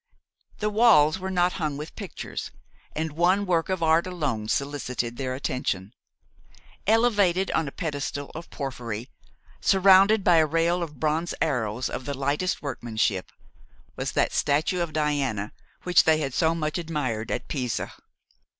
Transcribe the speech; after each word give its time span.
The 0.57 0.71
walls 0.71 1.19
were 1.19 1.29
not 1.29 1.53
hung 1.61 1.77
with 1.77 1.95
pictures, 1.95 2.49
and 2.95 3.11
one 3.11 3.45
work 3.45 3.69
of 3.69 3.83
art 3.83 4.07
alone 4.07 4.47
solicited 4.47 5.15
their 5.15 5.35
attention. 5.35 5.93
Elevated 6.87 7.51
on 7.51 7.67
a 7.67 7.71
pedestal 7.71 8.31
of 8.33 8.49
porphyry, 8.49 9.09
surrounded 9.59 10.23
by 10.23 10.37
a 10.37 10.45
rail 10.47 10.81
of 10.81 10.99
bronze 10.99 11.35
arrows 11.39 11.87
of 11.87 12.05
the 12.05 12.17
lightest 12.17 12.63
workmanship, 12.63 13.31
was 13.95 14.13
that 14.13 14.33
statue 14.33 14.81
of 14.81 14.91
Diana 14.91 15.51
which 15.83 16.03
they 16.05 16.17
had 16.17 16.33
so 16.33 16.55
much 16.55 16.79
admired 16.79 17.29
at 17.29 17.47
Pisa. 17.47 17.93